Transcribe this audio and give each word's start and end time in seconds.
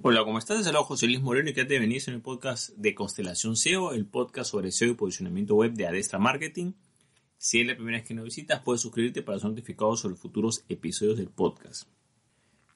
Hola, 0.00 0.22
¿cómo 0.24 0.38
estás? 0.38 0.64
Saludos 0.64 0.86
José 0.86 1.06
Luis 1.06 1.20
Moreno 1.20 1.50
y 1.50 1.54
que 1.54 1.64
te 1.64 1.74
en 1.74 1.92
el 1.92 2.22
podcast 2.22 2.70
de 2.76 2.94
Constelación 2.94 3.56
SEO, 3.56 3.94
el 3.94 4.06
podcast 4.06 4.52
sobre 4.52 4.70
SEO 4.70 4.90
y 4.90 4.94
posicionamiento 4.94 5.56
web 5.56 5.72
de 5.72 5.88
Adestra 5.88 6.20
Marketing. 6.20 6.74
Si 7.36 7.60
es 7.60 7.66
la 7.66 7.74
primera 7.74 7.98
vez 7.98 8.06
que 8.06 8.14
nos 8.14 8.26
visitas, 8.26 8.62
puedes 8.62 8.80
suscribirte 8.80 9.22
para 9.22 9.40
ser 9.40 9.50
notificado 9.50 9.96
sobre 9.96 10.14
futuros 10.14 10.64
episodios 10.68 11.18
del 11.18 11.30
podcast. 11.30 11.88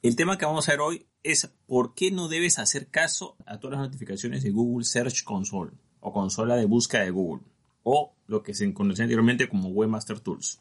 El 0.02 0.16
tema 0.16 0.36
que 0.36 0.46
vamos 0.46 0.68
a 0.68 0.72
ver 0.72 0.80
hoy 0.80 1.06
es 1.22 1.48
por 1.66 1.94
qué 1.94 2.10
no 2.10 2.26
debes 2.26 2.58
hacer 2.58 2.88
caso 2.88 3.36
a 3.46 3.60
todas 3.60 3.78
las 3.78 3.86
notificaciones 3.86 4.42
de 4.42 4.50
Google 4.50 4.84
Search 4.84 5.22
Console 5.22 5.70
o 6.00 6.12
consola 6.12 6.56
de 6.56 6.66
búsqueda 6.66 7.02
de 7.02 7.12
Google 7.12 7.44
o 7.84 8.16
lo 8.26 8.42
que 8.42 8.52
se 8.52 8.74
conocía 8.74 9.04
anteriormente 9.04 9.48
como 9.48 9.68
Webmaster 9.68 10.18
Tools. 10.18 10.60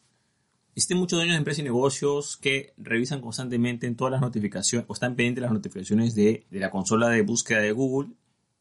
Existen 0.74 0.98
muchos 0.98 1.18
dueños 1.18 1.34
de 1.34 1.40
empresas 1.40 1.60
y 1.60 1.64
negocios 1.64 2.38
que 2.38 2.74
revisan 2.78 3.20
constantemente 3.20 3.88
en 3.88 3.96
todas 3.96 4.12
las 4.12 4.22
notificaciones 4.22 4.86
o 4.88 4.94
están 4.94 5.16
pendientes 5.16 5.42
de 5.42 5.48
las 5.48 5.52
notificaciones 5.52 6.16
de, 6.16 6.46
la 6.50 6.72
consola 6.72 7.10
de 7.10 7.24
búsqueda 7.24 7.60
de 7.60 7.74
Google 7.74 8.12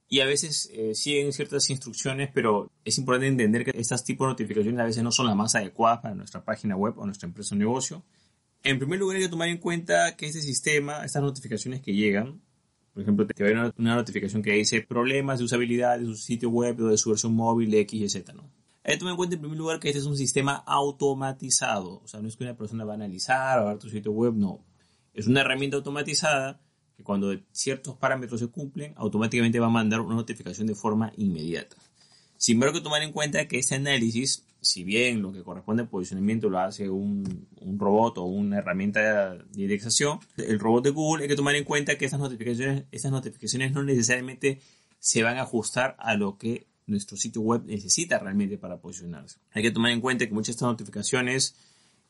y 0.09 0.19
a 0.19 0.27
veces 0.27 0.69
eh, 0.73 0.97
siguen 0.97 1.33
ciertas 1.33 1.71
instrucciones, 1.71 2.29
pero 2.35 2.73
es 2.85 2.99
importante 2.99 3.29
entender 3.29 3.65
que 3.65 3.79
estas 3.79 4.03
tipos 4.03 4.27
de 4.27 4.33
notificaciones 4.33 4.81
a 4.81 4.85
veces 4.85 5.05
no 5.05 5.13
son 5.13 5.27
las 5.27 5.37
más 5.37 5.55
adecuadas 5.55 6.01
para 6.01 6.17
nuestra 6.17 6.45
página 6.45 6.75
web 6.75 6.99
o 6.99 7.07
nuestra 7.07 7.29
empresa 7.29 7.55
o 7.55 7.59
negocio. 7.59 8.03
En 8.65 8.81
primer 8.81 8.99
lugar 8.99 9.17
hay 9.17 9.23
que 9.23 9.29
tomar 9.29 9.49
en 9.49 9.59
cuenta 9.59 10.17
que 10.17 10.27
este 10.27 10.43
sistema, 10.43 11.05
estas 11.05 11.23
notificaciones 11.23 11.81
que 11.81 11.95
llegan, 11.95 12.41
por 12.93 13.05
ejemplo, 13.05 13.25
te 13.25 13.45
va 13.45 13.51
a 13.51 13.53
una, 13.53 13.75
una 13.79 13.95
notificación 13.95 14.43
que 14.43 14.53
dice 14.53 14.83
problemas 14.83 15.39
de 15.39 15.45
usabilidad 15.45 16.01
de 16.01 16.07
su 16.07 16.17
sitio 16.17 16.51
web 16.51 16.81
o 16.81 16.89
de 16.89 16.99
su 16.99 17.11
versión 17.11 17.35
móvil 17.35 17.73
X 17.73 18.13
Z, 18.13 18.33
¿no? 18.33 18.50
Hay 18.83 18.95
que 18.95 18.99
tomar 18.99 19.13
en 19.13 19.17
cuenta 19.17 19.35
en 19.35 19.43
primer 19.43 19.59
lugar 19.59 19.79
que 19.79 19.89
este 19.89 19.99
es 19.99 20.07
un 20.07 20.17
sistema 20.17 20.55
automatizado. 20.67 22.01
O 22.03 22.09
sea, 22.09 22.21
no 22.21 22.29
es 22.29 22.37
que 22.37 22.45
una 22.45 22.57
persona 22.57 22.85
va 22.85 22.93
a 22.93 22.97
analizar 22.97 23.59
o 23.59 23.63
a 23.63 23.73
ver 23.73 23.79
tu 23.79 23.91
sitio 23.91 24.13
web, 24.13 24.35
no. 24.35 24.65
Es 25.13 25.27
una 25.27 25.43
herramienta 25.43 25.77
automatizada 25.77 26.61
que 26.97 27.03
cuando 27.03 27.35
ciertos 27.53 27.97
parámetros 27.97 28.41
se 28.41 28.49
cumplen, 28.49 28.95
automáticamente 28.97 29.61
va 29.61 29.67
a 29.67 29.71
mandar 29.71 30.01
una 30.01 30.15
notificación 30.15 30.67
de 30.67 30.75
forma 30.75 31.13
inmediata. 31.17 31.77
Sin 32.37 32.57
embargo, 32.57 32.77
hay 32.77 32.81
que 32.81 32.85
tomar 32.85 33.03
en 33.03 33.13
cuenta 33.13 33.47
que 33.47 33.59
este 33.59 33.75
análisis, 33.75 34.47
si 34.63 34.83
bien 34.83 35.21
lo 35.21 35.31
que 35.31 35.43
corresponde 35.43 35.83
al 35.83 35.91
posicionamiento 35.91 36.49
lo 36.49 36.59
hace 36.59 36.89
un, 36.89 37.49
un, 37.61 37.79
robot 37.79 38.17
o 38.17 38.25
una 38.25 38.59
herramienta 38.59 39.35
de 39.35 39.63
indexación, 39.63 40.21
el 40.39 40.59
robot 40.59 40.85
de 40.85 40.91
Google, 40.91 41.25
hay 41.25 41.29
que 41.29 41.37
tomar 41.37 41.55
en 41.55 41.65
cuenta 41.65 41.99
que 41.99 42.07
estas 42.07 42.19
notificaciones, 42.19 42.85
estas 42.93 43.13
notificaciones 43.13 43.73
no 43.73 43.83
necesariamente 43.83 44.59
se 44.99 45.23
van 45.23 45.37
a 45.37 45.43
ajustar 45.43 45.97
a 45.99 46.15
lo 46.15 46.39
que 46.39 46.70
nuestro 46.91 47.17
sitio 47.17 47.41
web 47.41 47.63
necesita 47.65 48.19
realmente 48.19 48.59
para 48.59 48.81
posicionarse. 48.81 49.39
Hay 49.53 49.63
que 49.63 49.71
tomar 49.71 49.93
en 49.93 50.01
cuenta 50.01 50.27
que 50.27 50.33
muchas 50.33 50.49
de 50.49 50.53
estas 50.53 50.69
notificaciones, 50.69 51.55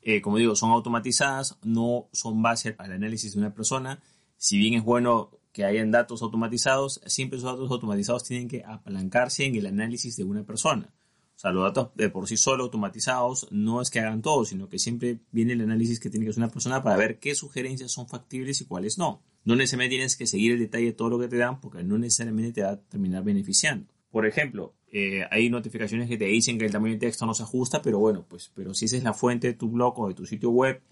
eh, 0.02 0.20
como 0.20 0.38
digo, 0.38 0.56
son 0.56 0.70
automatizadas, 0.70 1.58
no 1.62 2.08
son 2.12 2.42
base 2.42 2.74
al 2.78 2.92
análisis 2.92 3.34
de 3.34 3.38
una 3.38 3.54
persona. 3.54 4.02
Si 4.36 4.58
bien 4.58 4.74
es 4.74 4.82
bueno 4.82 5.30
que 5.52 5.64
hayan 5.64 5.90
datos 5.90 6.22
automatizados, 6.22 7.00
siempre 7.06 7.38
esos 7.38 7.52
datos 7.52 7.70
automatizados 7.70 8.24
tienen 8.24 8.48
que 8.48 8.64
apalancarse 8.64 9.44
en 9.44 9.56
el 9.56 9.66
análisis 9.66 10.16
de 10.16 10.24
una 10.24 10.44
persona. 10.44 10.92
O 11.36 11.38
sea, 11.40 11.52
los 11.52 11.64
datos 11.64 11.88
de 11.94 12.10
por 12.10 12.28
sí 12.28 12.36
solo 12.36 12.64
automatizados 12.64 13.48
no 13.50 13.80
es 13.80 13.88
que 13.88 14.00
hagan 14.00 14.20
todo, 14.20 14.44
sino 14.44 14.68
que 14.68 14.78
siempre 14.78 15.20
viene 15.32 15.54
el 15.54 15.62
análisis 15.62 15.98
que 15.98 16.10
tiene 16.10 16.26
que 16.26 16.30
hacer 16.30 16.42
una 16.42 16.52
persona 16.52 16.82
para 16.82 16.98
ver 16.98 17.18
qué 17.18 17.34
sugerencias 17.34 17.92
son 17.92 18.08
factibles 18.08 18.60
y 18.60 18.66
cuáles 18.66 18.98
no. 18.98 19.22
No 19.44 19.56
necesariamente 19.56 19.94
tienes 19.96 20.16
que 20.16 20.26
seguir 20.26 20.52
el 20.52 20.58
detalle 20.58 20.84
de 20.84 20.92
todo 20.92 21.08
lo 21.08 21.18
que 21.18 21.28
te 21.28 21.38
dan 21.38 21.58
porque 21.60 21.82
no 21.82 21.96
necesariamente 21.96 22.52
te 22.52 22.62
va 22.62 22.72
a 22.72 22.76
terminar 22.76 23.24
beneficiando. 23.24 23.90
Por 24.10 24.26
ejemplo, 24.26 24.74
eh, 24.92 25.24
hay 25.30 25.50
notificaciones 25.50 26.08
que 26.08 26.18
te 26.18 26.24
dicen 26.24 26.58
que 26.58 26.66
el 26.66 26.72
tamaño 26.72 26.94
de 26.94 27.00
texto 27.00 27.26
no 27.26 27.34
se 27.34 27.44
ajusta, 27.44 27.80
pero 27.80 27.98
bueno, 27.98 28.26
pues, 28.28 28.50
pero 28.54 28.74
si 28.74 28.86
esa 28.86 28.96
es 28.96 29.04
la 29.04 29.14
fuente 29.14 29.46
de 29.46 29.54
tu 29.54 29.70
blog 29.70 29.98
o 30.00 30.08
de 30.08 30.14
tu 30.14 30.26
sitio 30.26 30.50
web 30.50 30.82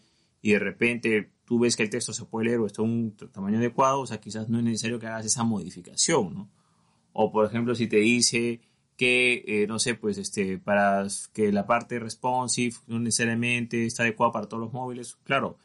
y 0.40 0.52
de 0.52 0.58
repente 0.60 1.32
tú 1.44 1.58
ves 1.58 1.76
que 1.76 1.82
el 1.82 1.90
texto 1.90 2.12
se 2.12 2.24
puede 2.24 2.46
leer 2.46 2.60
o 2.60 2.66
está 2.66 2.82
a 2.82 2.84
un 2.84 3.16
tamaño 3.32 3.58
adecuado, 3.58 4.00
o 4.00 4.06
sea, 4.06 4.20
quizás 4.20 4.48
no 4.48 4.58
es 4.58 4.64
necesario 4.64 5.00
que 5.00 5.06
hagas 5.06 5.26
esa 5.26 5.42
modificación, 5.42 6.34
¿no? 6.34 6.50
O 7.12 7.32
por 7.32 7.44
ejemplo, 7.44 7.74
si 7.74 7.88
te 7.88 7.96
dice 7.96 8.60
que, 8.96 9.44
eh, 9.46 9.66
no 9.66 9.78
sé, 9.78 9.94
pues 9.94 10.18
este, 10.18 10.58
para 10.58 11.06
que 11.32 11.50
la 11.52 11.66
parte 11.66 11.98
responsive 11.98 12.76
no 12.86 13.00
necesariamente 13.00 13.84
está 13.86 14.04
adecuada 14.04 14.32
para 14.32 14.48
todos 14.48 14.62
los 14.62 14.72
móviles, 14.72 15.16
claro, 15.24 15.58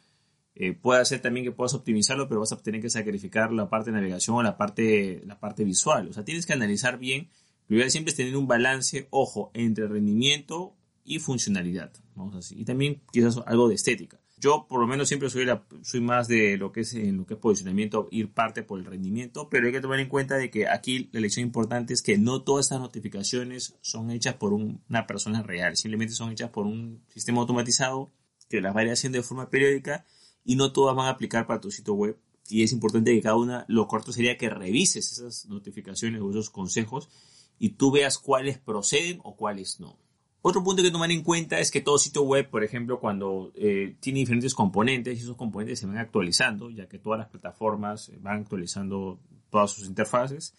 eh, 0.56 0.74
puede 0.74 1.03
ser 1.06 1.22
también 1.22 1.46
que 1.46 1.52
puedas 1.52 1.74
optimizarlo, 1.74 2.28
pero 2.28 2.41
vas 2.41 2.52
a 2.52 2.62
tener 2.62 2.81
que 2.81 2.90
sacrificar 2.90 3.52
la 3.52 3.69
parte 3.69 3.91
de 3.91 3.97
navegación 3.97 4.36
o 4.36 4.44
la 4.44 4.58
parte, 4.58 5.22
la 5.25 5.40
parte 5.40 5.64
visual. 5.64 6.08
O 6.09 6.14
sea, 6.14 6.24
tienes 6.24 6.46
que 6.46 6.53
analizar 6.53 6.97
bien 7.00 7.30
lo 7.68 7.78
ideal 7.78 7.91
siempre 7.91 8.12
es 8.12 8.18
tener 8.18 8.36
un 8.36 8.47
balance, 8.47 9.08
ojo, 9.09 9.52
entre 9.53 9.88
rendimiento 9.88 10.75
y 11.06 11.19
funcionalidad. 11.19 11.92
Vamos 12.16 12.36
así. 12.36 12.59
Y 12.59 12.66
también 12.66 13.02
quizás 13.12 13.40
algo 13.46 13.69
de 13.69 13.75
estética. 13.75 14.19
Yo 14.38 14.68
por 14.68 14.81
lo 14.81 14.88
menos 14.88 15.08
siempre 15.08 15.30
soy, 15.30 16.02
más 16.02 16.28
de 16.28 16.58
lo 16.58 16.74
que 16.74 16.81
es 16.81 16.94
en 16.96 17.16
lo 17.16 17.25
que 17.25 17.36
es 17.36 17.40
posicionamiento, 17.40 18.09
ir 18.12 18.34
parte 18.34 18.62
por 18.62 18.78
el 18.78 18.86
rendimiento, 18.86 19.47
pero 19.50 19.68
hay 19.68 19.72
que 19.72 19.80
tomar 19.80 20.02
en 20.02 20.09
cuenta 20.09 20.36
de 20.36 20.52
que 20.52 20.68
aquí 20.68 21.09
la 21.13 21.22
lección 21.22 21.46
importante 21.46 21.94
es 21.94 22.02
que 22.02 22.18
no 22.18 22.42
todas 22.42 22.66
estas 22.66 22.81
notificaciones 22.81 23.78
son 23.80 24.12
hechas 24.12 24.36
por 24.36 24.52
una 24.52 25.08
persona 25.08 25.44
real, 25.44 25.78
simplemente 25.78 26.13
son 26.13 26.34
hechas 26.34 26.50
por 26.50 26.66
un 26.66 27.06
sistema 27.08 27.40
automatizado 27.40 28.12
que 28.50 28.59
las 28.59 28.75
va 28.75 28.81
haciendo 28.81 29.18
de 29.18 29.24
forma 29.24 29.50
periódica 29.50 30.06
y 30.44 30.56
no 30.56 30.72
todas 30.72 30.96
van 30.96 31.08
a 31.08 31.12
aplicar 31.12 31.48
para 31.48 31.62
tu 31.62 31.72
sitio 31.72 31.94
web. 31.94 32.18
Y 32.50 32.64
es 32.64 32.74
importante 32.74 33.14
que 33.14 33.22
cada 33.22 33.36
una, 33.36 33.66
lo 33.68 33.88
corto 33.88 34.12
sería 34.12 34.38
que 34.38 34.50
revises 34.50 35.12
esas 35.12 35.46
notificaciones 35.48 36.22
o 36.22 36.30
esos 36.30 36.50
consejos 36.50 37.09
y 37.58 37.70
tú 37.70 37.92
veas 37.92 38.18
cuáles 38.18 38.58
proceden 38.58 39.20
o 39.24 39.36
cuáles 39.36 39.80
no. 39.80 39.98
Otro 40.42 40.62
punto 40.62 40.84
que 40.84 40.92
tomar 40.92 41.09
en 41.09 41.24
cuenta 41.24 41.59
es 41.59 41.72
que 41.72 41.80
todo 41.80 41.98
sitio 41.98 42.24
web, 42.24 42.50
por 42.50 42.66
ejemplo, 42.66 43.00
cuando 43.00 43.54
eh, 43.56 43.96
tiene 44.02 44.20
diferentes 44.20 44.54
componentes 44.54 45.18
y 45.18 45.22
esos 45.22 45.38
componentes 45.38 45.80
se 45.80 45.86
van 45.86 45.98
actualizando, 45.98 46.70
ya 46.70 46.90
que 46.90 47.00
todas 47.00 47.18
las 47.18 47.30
plataformas 47.30 48.12
van 48.20 48.42
actualizando 48.42 49.22
todas 49.50 49.72
sus 49.72 49.88
interfaces. 49.88 50.54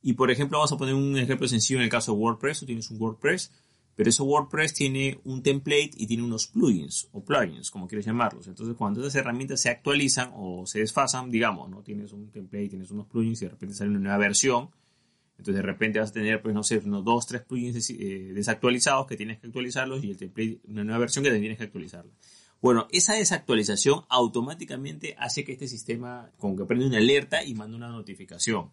Y 0.00 0.12
por 0.12 0.30
ejemplo, 0.30 0.58
vamos 0.58 0.70
a 0.70 0.76
poner 0.76 0.94
un 0.94 1.18
ejemplo 1.18 1.48
sencillo 1.48 1.80
en 1.80 1.84
el 1.84 1.90
caso 1.90 2.12
de 2.12 2.18
WordPress. 2.18 2.60
Tú 2.60 2.66
tienes 2.66 2.88
un 2.92 3.02
WordPress, 3.02 3.50
pero 3.96 4.10
ese 4.10 4.22
WordPress 4.22 4.74
tiene 4.74 5.18
un 5.24 5.42
template 5.42 5.90
y 5.96 6.06
tiene 6.06 6.22
unos 6.22 6.46
plugins 6.46 7.08
o 7.12 7.24
plugins, 7.24 7.70
como 7.70 7.88
quieres 7.88 8.06
llamarlos. 8.06 8.46
Entonces, 8.46 8.76
cuando 8.76 9.00
esas 9.00 9.16
herramientas 9.16 9.60
se 9.60 9.70
actualizan 9.70 10.30
o 10.34 10.66
se 10.66 10.78
desfasan, 10.78 11.30
digamos, 11.30 11.68
¿no? 11.68 11.82
Tienes 11.82 12.12
un 12.12 12.30
template, 12.30 12.68
tienes 12.68 12.92
unos 12.92 13.06
plugins 13.06 13.42
y 13.42 13.46
de 13.46 13.50
repente 13.50 13.74
sale 13.74 13.90
una 13.90 13.98
nueva 13.98 14.18
versión 14.18 14.70
entonces 15.38 15.56
de 15.56 15.62
repente 15.62 15.98
vas 15.98 16.10
a 16.10 16.14
tener, 16.14 16.40
pues 16.40 16.54
no 16.54 16.62
sé, 16.62 16.78
unos 16.78 17.04
dos, 17.04 17.26
tres 17.26 17.42
plugins 17.42 17.90
eh, 17.90 18.32
desactualizados 18.34 19.06
que 19.06 19.16
tienes 19.16 19.38
que 19.38 19.46
actualizarlos 19.46 20.02
y 20.02 20.10
el 20.10 20.16
template, 20.16 20.60
una 20.68 20.82
nueva 20.82 21.00
versión 21.00 21.24
que 21.24 21.30
tienes 21.30 21.58
que 21.58 21.64
actualizarla. 21.64 22.10
Bueno, 22.62 22.88
esa 22.90 23.14
desactualización 23.14 24.04
automáticamente 24.08 25.14
hace 25.18 25.44
que 25.44 25.52
este 25.52 25.68
sistema 25.68 26.30
como 26.38 26.56
que 26.56 26.64
prende 26.64 26.86
una 26.86 26.98
alerta 26.98 27.44
y 27.44 27.54
manda 27.54 27.76
una 27.76 27.88
notificación 27.88 28.70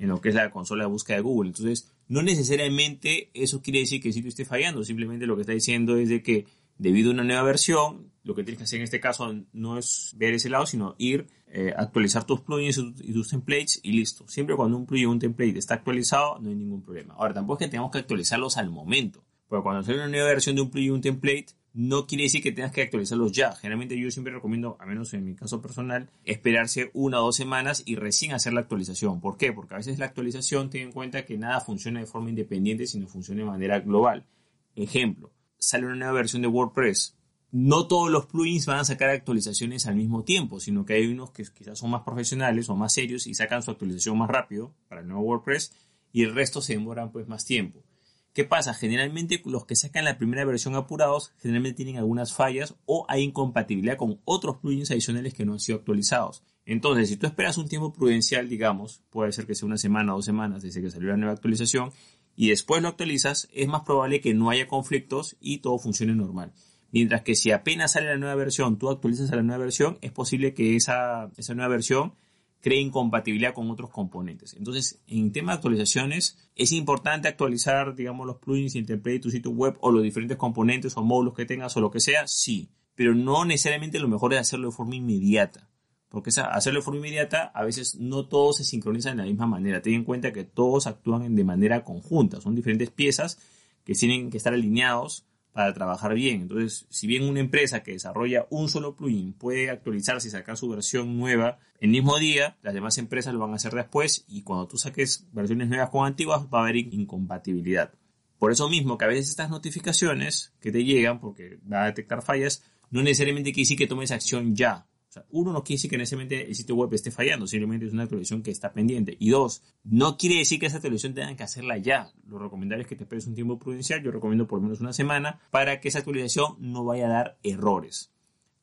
en 0.00 0.08
lo 0.08 0.20
que 0.20 0.30
es 0.30 0.34
la 0.34 0.50
consola 0.50 0.84
de 0.84 0.90
búsqueda 0.90 1.18
de 1.18 1.22
Google. 1.22 1.50
Entonces, 1.50 1.92
no 2.08 2.22
necesariamente 2.22 3.30
eso 3.34 3.60
quiere 3.60 3.80
decir 3.80 4.00
que 4.00 4.08
el 4.08 4.14
sitio 4.14 4.30
esté 4.30 4.46
fallando, 4.46 4.82
simplemente 4.82 5.26
lo 5.26 5.36
que 5.36 5.42
está 5.42 5.52
diciendo 5.52 5.96
es 5.96 6.08
de 6.08 6.22
que 6.22 6.46
debido 6.78 7.10
a 7.10 7.14
una 7.14 7.22
nueva 7.22 7.42
versión, 7.42 8.10
lo 8.24 8.34
que 8.34 8.42
tienes 8.42 8.58
que 8.58 8.64
hacer 8.64 8.78
en 8.78 8.84
este 8.84 8.98
caso 8.98 9.34
no 9.52 9.78
es 9.78 10.14
ver 10.16 10.32
ese 10.32 10.48
lado, 10.48 10.64
sino 10.64 10.94
ir, 10.96 11.26
eh, 11.48 11.74
actualizar 11.76 12.24
tus 12.24 12.40
plugins 12.40 12.78
y 12.78 13.12
tus 13.12 13.28
templates 13.28 13.80
y 13.82 13.92
listo. 13.92 14.26
Siempre 14.26 14.56
cuando 14.56 14.78
un 14.78 14.86
plugin 14.86 15.06
o 15.06 15.10
un 15.10 15.18
template 15.18 15.58
está 15.58 15.74
actualizado, 15.74 16.38
no 16.40 16.48
hay 16.48 16.56
ningún 16.56 16.82
problema. 16.82 17.14
Ahora, 17.14 17.34
tampoco 17.34 17.58
es 17.58 17.66
que 17.66 17.70
tengamos 17.70 17.92
que 17.92 17.98
actualizarlos 17.98 18.56
al 18.56 18.70
momento, 18.70 19.22
porque 19.46 19.62
cuando 19.62 19.82
sale 19.82 19.98
una 19.98 20.08
nueva 20.08 20.28
versión 20.28 20.56
de 20.56 20.62
un 20.62 20.70
plugin 20.70 20.92
o 20.92 20.94
un 20.94 21.00
template, 21.02 21.48
no 21.72 22.06
quiere 22.06 22.24
decir 22.24 22.42
que 22.42 22.52
tengas 22.52 22.72
que 22.72 22.82
actualizarlos 22.82 23.32
ya. 23.32 23.52
Generalmente 23.52 23.98
yo 23.98 24.10
siempre 24.10 24.32
recomiendo, 24.32 24.76
a 24.80 24.86
menos 24.86 25.14
en 25.14 25.24
mi 25.24 25.34
caso 25.34 25.62
personal, 25.62 26.08
esperarse 26.24 26.90
una 26.94 27.20
o 27.20 27.26
dos 27.26 27.36
semanas 27.36 27.82
y 27.86 27.96
recién 27.96 28.32
hacer 28.32 28.52
la 28.52 28.60
actualización. 28.60 29.20
¿Por 29.20 29.36
qué? 29.36 29.52
Porque 29.52 29.74
a 29.74 29.78
veces 29.78 29.98
la 29.98 30.06
actualización, 30.06 30.70
ten 30.70 30.82
en 30.82 30.92
cuenta 30.92 31.24
que 31.24 31.38
nada 31.38 31.60
funciona 31.60 32.00
de 32.00 32.06
forma 32.06 32.30
independiente, 32.30 32.86
sino 32.86 33.06
funciona 33.06 33.40
de 33.42 33.46
manera 33.46 33.80
global. 33.80 34.26
Ejemplo, 34.74 35.32
sale 35.58 35.86
una 35.86 35.96
nueva 35.96 36.12
versión 36.12 36.42
de 36.42 36.48
WordPress, 36.48 37.16
no 37.52 37.88
todos 37.88 38.10
los 38.10 38.26
plugins 38.26 38.66
van 38.66 38.78
a 38.78 38.84
sacar 38.84 39.10
actualizaciones 39.10 39.86
al 39.86 39.96
mismo 39.96 40.22
tiempo, 40.22 40.60
sino 40.60 40.84
que 40.84 40.94
hay 40.94 41.06
unos 41.06 41.32
que 41.32 41.44
quizás 41.44 41.78
son 41.78 41.90
más 41.90 42.02
profesionales 42.02 42.68
o 42.68 42.76
más 42.76 42.92
serios 42.92 43.26
y 43.26 43.34
sacan 43.34 43.62
su 43.62 43.72
actualización 43.72 44.16
más 44.18 44.30
rápido 44.30 44.72
para 44.88 45.00
el 45.00 45.08
nuevo 45.08 45.24
WordPress 45.24 45.72
y 46.12 46.22
el 46.22 46.34
resto 46.34 46.60
se 46.60 46.74
demoran 46.74 47.10
pues 47.10 47.26
más 47.26 47.44
tiempo. 47.44 47.82
¿Qué 48.32 48.44
pasa? 48.44 48.74
Generalmente 48.74 49.42
los 49.44 49.66
que 49.66 49.74
sacan 49.74 50.04
la 50.04 50.16
primera 50.16 50.44
versión 50.44 50.76
apurados 50.76 51.32
generalmente 51.40 51.78
tienen 51.78 51.96
algunas 51.96 52.32
fallas 52.32 52.76
o 52.86 53.04
hay 53.08 53.22
incompatibilidad 53.22 53.96
con 53.96 54.20
otros 54.24 54.58
plugins 54.58 54.92
adicionales 54.92 55.34
que 55.34 55.44
no 55.44 55.54
han 55.54 55.60
sido 55.60 55.78
actualizados. 55.78 56.44
Entonces, 56.64 57.08
si 57.08 57.16
tú 57.16 57.26
esperas 57.26 57.58
un 57.58 57.68
tiempo 57.68 57.92
prudencial, 57.92 58.48
digamos, 58.48 59.02
puede 59.10 59.32
ser 59.32 59.46
que 59.46 59.56
sea 59.56 59.66
una 59.66 59.78
semana 59.78 60.12
o 60.12 60.16
dos 60.16 60.24
semanas 60.24 60.62
desde 60.62 60.80
que 60.80 60.90
salió 60.90 61.08
la 61.08 61.16
nueva 61.16 61.32
actualización, 61.32 61.90
y 62.36 62.50
después 62.50 62.80
lo 62.80 62.88
actualizas, 62.88 63.48
es 63.52 63.66
más 63.66 63.82
probable 63.82 64.20
que 64.20 64.32
no 64.32 64.50
haya 64.50 64.68
conflictos 64.68 65.36
y 65.40 65.58
todo 65.58 65.78
funcione 65.78 66.14
normal. 66.14 66.52
Mientras 66.92 67.22
que 67.22 67.34
si 67.34 67.50
apenas 67.50 67.92
sale 67.92 68.06
la 68.06 68.16
nueva 68.16 68.36
versión, 68.36 68.78
tú 68.78 68.88
actualizas 68.88 69.32
a 69.32 69.36
la 69.36 69.42
nueva 69.42 69.64
versión, 69.64 69.98
es 70.00 70.12
posible 70.12 70.54
que 70.54 70.76
esa, 70.76 71.30
esa 71.36 71.54
nueva 71.54 71.70
versión 71.70 72.14
cree 72.60 72.80
incompatibilidad 72.80 73.54
con 73.54 73.70
otros 73.70 73.90
componentes. 73.90 74.54
Entonces, 74.54 75.00
en 75.06 75.32
tema 75.32 75.52
de 75.52 75.56
actualizaciones, 75.56 76.38
es 76.54 76.72
importante 76.72 77.28
actualizar, 77.28 77.94
digamos, 77.94 78.26
los 78.26 78.36
plugins 78.36 78.74
el 78.74 79.20
tu 79.20 79.30
sitio 79.30 79.50
web 79.50 79.76
o 79.80 79.90
los 79.90 80.02
diferentes 80.02 80.36
componentes 80.36 80.96
o 80.96 81.02
módulos 81.02 81.34
que 81.34 81.46
tengas 81.46 81.76
o 81.76 81.80
lo 81.80 81.90
que 81.90 82.00
sea, 82.00 82.26
sí. 82.26 82.70
Pero 82.94 83.14
no 83.14 83.44
necesariamente 83.44 83.98
lo 83.98 84.08
mejor 84.08 84.34
es 84.34 84.40
hacerlo 84.40 84.68
de 84.68 84.76
forma 84.76 84.96
inmediata. 84.96 85.68
Porque 86.10 86.30
hacerlo 86.30 86.80
de 86.80 86.84
forma 86.84 86.98
inmediata, 86.98 87.44
a 87.54 87.64
veces 87.64 87.94
no 87.94 88.26
todos 88.26 88.56
se 88.56 88.64
sincronizan 88.64 89.16
de 89.16 89.22
la 89.22 89.28
misma 89.28 89.46
manera. 89.46 89.80
Ten 89.80 89.94
en 89.94 90.04
cuenta 90.04 90.32
que 90.32 90.44
todos 90.44 90.86
actúan 90.86 91.34
de 91.34 91.44
manera 91.44 91.84
conjunta. 91.84 92.40
Son 92.40 92.54
diferentes 92.54 92.90
piezas 92.90 93.38
que 93.84 93.94
tienen 93.94 94.30
que 94.30 94.36
estar 94.36 94.52
alineados 94.52 95.24
para 95.52 95.72
trabajar 95.74 96.14
bien. 96.14 96.42
Entonces, 96.42 96.86
si 96.90 97.06
bien 97.06 97.24
una 97.24 97.40
empresa 97.40 97.82
que 97.82 97.92
desarrolla 97.92 98.46
un 98.50 98.68
solo 98.68 98.94
plugin 98.94 99.32
puede 99.32 99.70
actualizarse 99.70 100.28
y 100.28 100.30
sacar 100.30 100.56
su 100.56 100.68
versión 100.68 101.18
nueva 101.18 101.58
el 101.80 101.90
mismo 101.90 102.18
día, 102.18 102.58
las 102.62 102.74
demás 102.74 102.98
empresas 102.98 103.32
lo 103.32 103.40
van 103.40 103.52
a 103.52 103.56
hacer 103.56 103.72
después 103.72 104.24
y 104.28 104.42
cuando 104.42 104.68
tú 104.68 104.76
saques 104.76 105.26
versiones 105.32 105.68
nuevas 105.68 105.90
con 105.90 106.06
antiguas 106.06 106.46
va 106.52 106.60
a 106.60 106.62
haber 106.64 106.76
incompatibilidad. 106.76 107.92
Por 108.38 108.52
eso 108.52 108.68
mismo 108.68 108.96
que 108.96 109.04
a 109.04 109.08
veces 109.08 109.28
estas 109.28 109.50
notificaciones 109.50 110.54
que 110.60 110.72
te 110.72 110.84
llegan, 110.84 111.20
porque 111.20 111.58
va 111.70 111.84
a 111.84 111.86
detectar 111.86 112.22
fallas, 112.22 112.62
no 112.90 113.02
necesariamente 113.02 113.52
quiere 113.52 113.62
decir 113.62 113.78
que 113.78 113.86
tomes 113.86 114.10
acción 114.10 114.54
ya. 114.56 114.86
Uno, 115.30 115.52
no 115.52 115.64
quiere 115.64 115.76
decir 115.76 115.90
que 115.90 115.98
necesariamente 115.98 116.46
el 116.46 116.54
sitio 116.54 116.76
web 116.76 116.92
esté 116.94 117.10
fallando, 117.10 117.46
simplemente 117.46 117.86
es 117.86 117.92
una 117.92 118.04
actualización 118.04 118.42
que 118.42 118.50
está 118.50 118.72
pendiente. 118.72 119.16
Y 119.18 119.30
dos, 119.30 119.62
no 119.82 120.16
quiere 120.16 120.36
decir 120.36 120.60
que 120.60 120.66
esa 120.66 120.76
actualización 120.76 121.14
tengan 121.14 121.36
que 121.36 121.42
hacerla 121.42 121.78
ya. 121.78 122.12
Lo 122.26 122.38
recomendable 122.38 122.82
es 122.82 122.88
que 122.88 122.96
te 122.96 123.04
esperes 123.04 123.26
un 123.26 123.34
tiempo 123.34 123.58
prudencial, 123.58 124.02
yo 124.02 124.10
recomiendo 124.12 124.46
por 124.46 124.58
lo 124.58 124.64
menos 124.64 124.80
una 124.80 124.92
semana, 124.92 125.40
para 125.50 125.80
que 125.80 125.88
esa 125.88 125.98
actualización 125.98 126.56
no 126.60 126.84
vaya 126.84 127.06
a 127.06 127.10
dar 127.10 127.38
errores. 127.42 128.12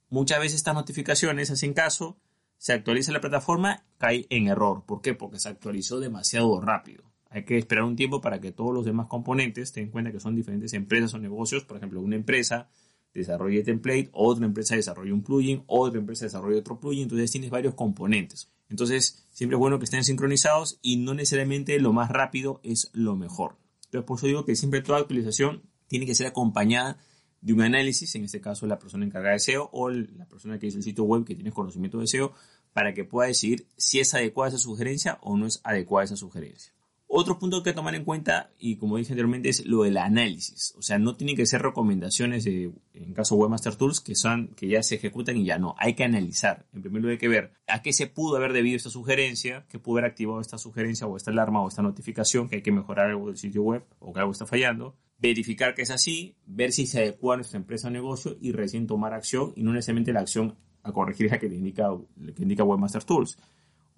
Muchas 0.09 0.39
veces 0.39 0.55
estas 0.55 0.75
notificaciones 0.75 1.51
hacen 1.51 1.73
caso, 1.73 2.17
se 2.57 2.73
actualiza 2.73 3.11
la 3.11 3.21
plataforma, 3.21 3.85
cae 3.97 4.25
en 4.29 4.47
error. 4.47 4.83
¿Por 4.85 5.01
qué? 5.01 5.13
Porque 5.13 5.39
se 5.39 5.49
actualizó 5.49 5.99
demasiado 5.99 6.59
rápido. 6.61 7.03
Hay 7.29 7.44
que 7.44 7.57
esperar 7.57 7.83
un 7.83 7.97
tiempo 7.97 8.21
para 8.21 8.39
que 8.39 8.53
todos 8.53 8.73
los 8.73 8.85
demás 8.85 9.07
componentes 9.07 9.73
tengan 9.73 9.88
en 9.88 9.91
cuenta 9.91 10.11
que 10.11 10.19
son 10.21 10.35
diferentes 10.35 10.73
empresas 10.73 11.13
o 11.13 11.19
negocios. 11.19 11.65
Por 11.65 11.77
ejemplo, 11.77 11.99
una 12.01 12.15
empresa 12.15 12.69
desarrolle 13.19 13.63
template, 13.63 14.09
otra 14.13 14.45
empresa 14.45 14.75
desarrolla 14.75 15.13
un 15.13 15.23
plugin, 15.23 15.63
otra 15.67 15.99
empresa 15.99 16.25
desarrolla 16.25 16.59
otro 16.59 16.79
plugin, 16.79 17.03
entonces 17.03 17.31
tienes 17.31 17.49
varios 17.49 17.73
componentes. 17.73 18.49
Entonces, 18.69 19.25
siempre 19.31 19.55
es 19.55 19.59
bueno 19.59 19.79
que 19.79 19.85
estén 19.85 20.03
sincronizados 20.03 20.79
y 20.81 20.97
no 20.97 21.13
necesariamente 21.13 21.79
lo 21.79 21.93
más 21.93 22.09
rápido 22.09 22.59
es 22.63 22.89
lo 22.93 23.15
mejor. 23.15 23.57
Entonces, 23.85 24.05
por 24.05 24.17
eso 24.17 24.27
digo 24.27 24.45
que 24.45 24.55
siempre 24.55 24.81
toda 24.81 24.99
actualización 24.99 25.63
tiene 25.87 26.05
que 26.05 26.15
ser 26.15 26.27
acompañada 26.27 26.99
de 27.41 27.53
un 27.53 27.61
análisis, 27.61 28.13
en 28.15 28.25
este 28.25 28.41
caso 28.41 28.65
la 28.67 28.79
persona 28.79 29.05
encargada 29.05 29.33
de 29.33 29.39
SEO 29.39 29.69
o 29.71 29.89
la 29.89 30.25
persona 30.27 30.59
que 30.59 30.67
hizo 30.67 30.77
el 30.77 30.83
sitio 30.83 31.03
web 31.03 31.23
que 31.23 31.35
tiene 31.35 31.51
conocimiento 31.51 31.99
de 31.99 32.07
SEO, 32.07 32.33
para 32.73 32.93
que 32.93 33.05
pueda 33.05 33.27
decidir 33.27 33.67
si 33.77 33.99
es 33.99 34.13
adecuada 34.13 34.49
esa 34.49 34.57
sugerencia 34.57 35.17
o 35.21 35.37
no 35.37 35.47
es 35.47 35.61
adecuada 35.63 36.05
esa 36.05 36.17
sugerencia. 36.17 36.73
Otro 37.19 37.39
punto 37.39 37.63
que 37.63 37.73
tomar 37.73 37.95
en 37.95 38.03
cuenta, 38.03 38.51
y 38.59 38.75
como 38.75 38.97
dije 38.97 39.13
anteriormente, 39.13 39.49
es 39.49 39.65
lo 39.65 39.81
del 39.81 39.97
análisis. 39.97 40.75
O 40.77 40.83
sea, 40.83 40.99
no 40.99 41.15
tienen 41.15 41.35
que 41.35 41.47
ser 41.47 41.63
recomendaciones, 41.63 42.43
de, 42.43 42.71
en 42.93 43.13
caso 43.15 43.33
Webmaster 43.33 43.75
Tools, 43.75 44.01
que, 44.01 44.13
son, 44.13 44.49
que 44.49 44.67
ya 44.67 44.83
se 44.83 44.93
ejecutan 44.93 45.35
y 45.35 45.43
ya 45.43 45.57
no. 45.57 45.73
Hay 45.79 45.95
que 45.95 46.03
analizar. 46.03 46.67
En 46.75 46.83
primer 46.83 47.01
lugar, 47.01 47.13
hay 47.13 47.17
que 47.17 47.27
ver 47.27 47.53
a 47.65 47.81
qué 47.81 47.91
se 47.91 48.05
pudo 48.05 48.37
haber 48.37 48.53
debido 48.53 48.77
esta 48.77 48.91
sugerencia, 48.91 49.65
qué 49.67 49.79
pudo 49.79 49.97
haber 49.97 50.11
activado 50.11 50.39
esta 50.41 50.59
sugerencia 50.59 51.07
o 51.07 51.17
esta 51.17 51.31
alarma 51.31 51.63
o 51.63 51.67
esta 51.67 51.81
notificación, 51.81 52.49
que 52.49 52.57
hay 52.57 52.61
que 52.61 52.71
mejorar 52.71 53.09
algo 53.09 53.25
del 53.25 53.37
sitio 53.37 53.63
web 53.63 53.83
o 53.97 54.13
que 54.13 54.19
algo 54.19 54.31
está 54.31 54.45
fallando. 54.45 54.95
Verificar 55.17 55.73
que 55.73 55.81
es 55.81 55.89
así, 55.89 56.35
ver 56.45 56.71
si 56.71 56.85
se 56.85 56.99
adecua 56.99 57.33
a 57.33 57.37
nuestra 57.37 57.57
empresa 57.57 57.87
o 57.87 57.89
negocio 57.89 58.37
y 58.39 58.51
recién 58.51 58.85
tomar 58.85 59.15
acción 59.15 59.53
y 59.55 59.63
no 59.63 59.73
necesariamente 59.73 60.13
la 60.13 60.19
acción 60.19 60.55
a 60.83 60.91
corregir 60.91 61.31
la 61.31 61.39
que 61.39 61.47
indica, 61.47 61.89
que 62.35 62.43
indica 62.43 62.63
Webmaster 62.63 63.03
Tools 63.03 63.39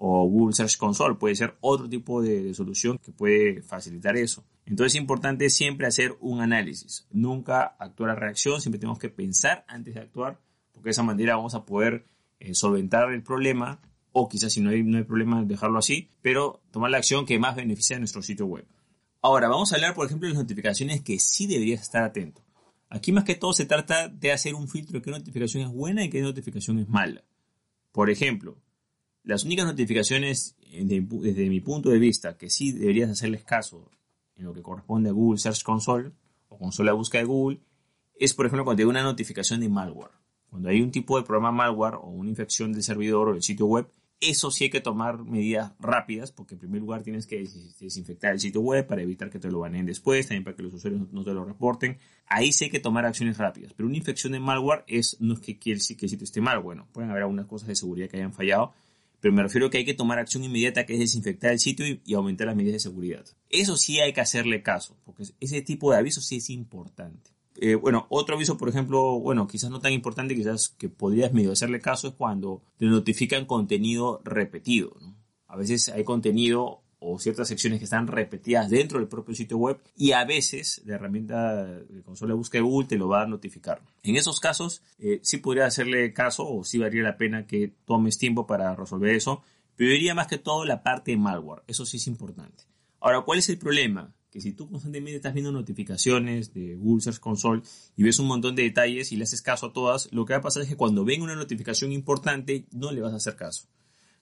o 0.02 0.26
Google 0.26 0.56
Search 0.56 0.78
Console, 0.78 1.16
puede 1.16 1.36
ser 1.36 1.58
otro 1.60 1.90
tipo 1.90 2.22
de, 2.22 2.54
solución 2.54 2.98
que 3.00 3.12
puede 3.12 3.62
facilitar 3.62 4.16
eso. 4.16 4.46
Entonces 4.66 4.96
es 4.96 5.02
importante 5.02 5.50
siempre 5.50 5.88
hacer 5.88 6.16
un 6.22 6.40
análisis, 6.40 7.06
nunca 7.12 7.76
actuar 7.78 8.12
a 8.12 8.16
reacción, 8.16 8.62
siempre 8.62 8.80
tenemos 8.80 8.98
que 8.98 9.10
pensar 9.10 9.66
antes 9.68 9.96
de 9.96 10.00
actuar, 10.00 10.40
porque 10.72 10.88
de 10.88 10.92
esa 10.92 11.04
manera 11.04 11.36
vamos 11.36 11.54
a 11.54 11.66
poder 11.66 12.06
eh, 12.40 12.54
solventar 12.54 13.12
el 13.12 13.24
problema 13.24 13.82
o 14.14 14.30
quizás 14.30 14.54
si 14.54 14.62
no 14.62 14.70
hay, 14.70 14.84
no 14.84 14.98
hay 14.98 15.04
problema 15.04 15.44
dejarlo 15.44 15.78
así, 15.78 16.10
pero 16.22 16.62
tomar 16.72 16.92
la 16.92 16.98
acción 16.98 17.26
que 17.26 17.38
más 17.38 17.58
beneficia 17.58 17.98
a 17.98 18.00
nuestro 18.00 18.22
sitio 18.22 18.46
web. 18.46 18.66
Ahora, 19.22 19.50
vamos 19.50 19.74
a 19.74 19.76
hablar, 19.76 19.96
por 19.96 20.06
ejemplo, 20.06 20.30
de 20.30 20.34
las 20.34 20.44
notificaciones 20.44 21.02
que 21.02 21.20
sí 21.20 21.46
deberías 21.46 21.82
estar 21.82 22.04
atento. 22.04 22.42
Aquí 22.90 23.12
más 23.12 23.26
que 23.26 23.36
todo 23.36 23.52
se 23.52 23.66
trata 23.66 24.08
de 24.08 24.32
hacer 24.32 24.56
un 24.56 24.70
filtro 24.70 25.00
de 25.00 25.02
qué 25.04 25.12
notificación 25.12 25.64
es 25.64 25.70
buena 25.70 26.06
y 26.06 26.10
qué 26.10 26.22
notificación 26.22 26.80
es 26.80 26.88
mala. 26.88 27.26
Por 27.92 28.10
ejemplo, 28.10 28.58
las 29.30 29.44
únicas 29.44 29.68
notificaciones, 29.68 30.56
eh, 30.72 30.84
desde 30.84 31.50
mi 31.50 31.60
punto 31.60 31.92
de 31.92 32.00
vista, 32.00 32.36
que 32.36 32.50
sí 32.50 32.72
deberías 32.72 33.12
hacerles 33.12 33.44
caso 33.44 33.92
en 34.36 34.46
lo 34.46 34.54
que 34.54 34.64
corresponde 34.64 35.10
a 35.10 35.14
Google 35.14 35.38
Search 35.38 35.62
Console 35.62 36.12
o 36.48 36.58
consola 36.58 36.92
de 36.92 36.98
búsqueda 36.98 37.22
de 37.22 37.28
Google, 37.28 37.60
es 38.16 38.34
por 38.34 38.48
ejemplo 38.48 38.66
cuando 38.66 38.82
hay 38.82 38.90
una 38.90 39.04
notificación 39.04 39.60
de 39.60 39.70
malware. 39.70 40.12
Cuando 40.50 40.70
hay 40.70 40.82
un 40.82 40.90
tipo 40.90 41.20
de 41.20 41.26
programa 41.26 41.52
malware 41.52 41.94
o 41.96 42.08
una 42.08 42.32
infección 42.32 42.74
del 42.74 42.82
servidor 42.82 43.30
o 43.30 43.34
del 43.34 43.44
sitio 43.44 43.68
web, 43.68 43.88
eso 44.20 44.50
sí 44.50 44.64
hay 44.64 44.70
que 44.72 44.82
tomar 44.82 45.20
medidas 45.20 45.74
rápidas, 45.80 46.32
porque 46.32 46.56
en 46.56 46.62
primer 46.62 46.82
lugar 46.82 47.04
tienes 47.04 47.28
que 47.28 47.48
desinfectar 47.80 48.34
el 48.34 48.40
sitio 48.40 48.62
web 48.62 48.88
para 48.88 49.04
evitar 49.04 49.30
que 49.30 49.38
te 49.38 49.52
lo 49.52 49.60
baneen 49.60 49.86
después, 49.86 50.26
también 50.26 50.44
para 50.44 50.56
que 50.56 50.64
los 50.64 50.74
usuarios 50.74 51.14
no 51.14 51.24
te 51.24 51.34
lo 51.34 51.46
reporten. 51.46 52.00
Ahí 52.26 52.52
sí 52.52 52.66
hay 52.66 52.72
que 52.72 52.80
tomar 52.80 53.06
acciones 53.06 53.38
rápidas. 53.38 53.74
Pero 53.74 53.88
una 53.88 53.98
infección 53.98 54.34
de 54.34 54.40
malware 54.40 54.84
es, 54.88 55.18
no 55.20 55.36
es 55.36 55.40
que, 55.40 55.60
que 55.60 55.72
el 55.72 55.80
sitio 55.82 56.08
esté 56.24 56.42
mal, 56.42 56.60
bueno, 56.60 56.88
pueden 56.92 57.12
haber 57.12 57.24
algunas 57.24 57.46
cosas 57.46 57.68
de 57.68 57.76
seguridad 57.76 58.10
que 58.10 58.18
hayan 58.18 58.34
fallado, 58.34 58.74
pero 59.20 59.34
me 59.34 59.44
refiero 59.44 59.68
a 59.68 59.70
que 59.70 59.80
hay 59.80 59.86
que 59.86 59.94
tomar 59.94 60.20
acción 60.20 60.44
inmediata, 60.44 60.86
que 60.86 60.94
es 60.94 61.00
desinfectar 61.00 61.52
el 61.52 61.60
sitio 61.60 61.86
y, 61.86 62.14
aumentar 62.14 62.48
las 62.48 62.56
medidas 62.56 62.74
de 62.74 62.80
seguridad. 62.80 63.26
Eso 63.50 63.78
sí 63.78 64.00
hay 64.00 64.14
que 64.14 64.22
hacerle 64.22 64.64
caso, 64.64 64.96
porque 65.06 65.24
ese 65.40 65.62
tipo 65.62 65.92
de 65.92 65.98
aviso 65.98 66.22
sí 66.22 66.38
es 66.38 66.50
importante. 66.50 67.32
Eh, 67.62 67.76
bueno, 67.76 68.06
otro 68.10 68.36
aviso, 68.36 68.58
por 68.58 68.70
ejemplo, 68.70 69.20
bueno, 69.20 69.48
quizás 69.48 69.70
no 69.70 69.82
tan 69.82 69.92
importante, 69.92 70.36
quizás 70.36 70.70
que 70.70 70.88
podrías 70.88 71.34
medio 71.34 71.52
hacerle 71.52 71.82
caso 71.82 72.08
es 72.08 72.14
cuando 72.14 72.62
te 72.78 72.86
notifican 72.86 73.46
contenido 73.46 74.22
repetido. 74.24 74.96
A 75.48 75.58
veces 75.58 75.90
hay 75.90 76.04
contenido 76.04 76.82
o 77.00 77.18
ciertas 77.20 77.48
secciones 77.48 77.80
que 77.80 77.86
están 77.86 78.08
repetidas 78.08 78.70
dentro 78.70 79.00
del 79.00 79.08
propio 79.08 79.34
sitio 79.34 79.58
web 79.58 79.80
y 79.96 80.12
a 80.12 80.26
veces 80.26 80.82
la 80.86 80.96
herramienta 80.96 81.66
de 81.66 82.02
consola 82.04 82.34
de 82.34 82.38
búsqueda 82.38 82.62
de 82.62 82.68
Google 82.68 82.88
te 82.88 82.98
lo 82.98 83.08
va 83.08 83.24
a 83.24 83.28
notificar. 83.28 83.82
En 84.04 84.16
esos 84.16 84.40
casos 84.40 84.82
eh, 85.00 85.20
sí 85.24 85.38
podría 85.38 85.66
hacerle 85.66 86.14
caso 86.14 86.48
o 86.48 86.64
sí 86.64 86.78
valdría 86.78 87.04
la 87.04 87.18
pena 87.18 87.48
que 87.48 87.74
tomes 87.86 88.18
tiempo 88.18 88.46
para 88.46 88.76
resolver 88.76 89.16
eso, 89.16 89.42
pero 89.76 89.92
diría 89.92 90.14
más 90.14 90.28
que 90.28 90.38
todo 90.38 90.66
la 90.66 90.84
parte 90.84 91.12
de 91.12 91.18
malware, 91.18 91.64
eso 91.68 91.86
sí 91.86 91.98
es 91.98 92.08
importante. 92.08 92.66
Ahora, 93.00 93.22
¿cuál 93.22 93.40
es 93.40 93.48
el 93.48 93.58
problema? 93.58 94.14
Que 94.30 94.42
si 94.42 94.52
tú 94.52 94.70
constantemente 94.70 95.16
estás 95.16 95.34
viendo 95.34 95.52
notificaciones 95.52 96.54
de 96.54 96.76
Google 96.76 97.02
Search 97.02 97.20
Console 97.20 97.62
y 97.96 98.04
ves 98.04 98.20
un 98.20 98.28
montón 98.28 98.56
de 98.56 98.64
detalles 98.64 99.12
y 99.12 99.16
le 99.16 99.24
haces 99.24 99.42
caso 99.42 99.68
a 99.68 99.74
todas, 99.74 100.12
lo 100.12 100.26
que 100.26 100.34
va 100.34 100.40
a 100.40 100.44
pasar 100.44 100.64
es 100.64 100.70
que 100.70 100.76
cuando 100.76 101.06
venga 101.06 101.24
una 101.24 101.36
notificación 101.36 101.94
importante 101.94 102.66
no 102.72 102.92
le 102.92 103.02
vas 103.02 103.14
a 103.14 103.18
hacer 103.18 103.38
caso. 103.38 103.68